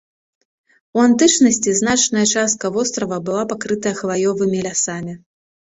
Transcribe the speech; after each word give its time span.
У 0.99 1.03
антычнасці 1.07 1.75
значная 1.81 2.25
частка 2.37 2.65
вострава 2.79 3.23
была 3.29 3.43
пакрыта 3.53 3.97
хваёвымі 4.03 4.57
лясамі. 4.71 5.13